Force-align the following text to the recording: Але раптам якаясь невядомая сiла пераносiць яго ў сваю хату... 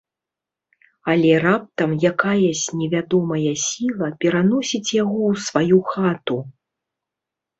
Але 1.11 1.33
раптам 1.43 1.91
якаясь 2.11 2.61
невядомая 2.79 3.53
сiла 3.65 4.09
пераносiць 4.25 4.95
яго 5.03 5.19
ў 5.31 5.33
сваю 5.49 5.79
хату... 5.91 6.37